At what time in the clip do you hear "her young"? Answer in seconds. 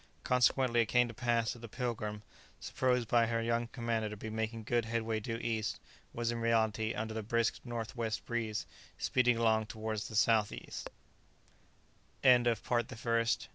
3.27-3.67